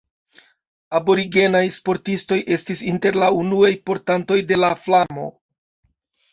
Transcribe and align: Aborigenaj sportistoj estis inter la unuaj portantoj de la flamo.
Aborigenaj 0.99 1.61
sportistoj 1.75 2.39
estis 2.57 2.83
inter 2.95 3.21
la 3.27 3.29
unuaj 3.43 3.73
portantoj 3.93 4.41
de 4.55 4.61
la 4.67 4.75
flamo. 4.89 5.31